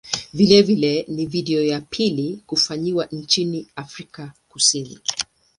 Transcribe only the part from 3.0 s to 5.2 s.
nchini Afrika Kusini.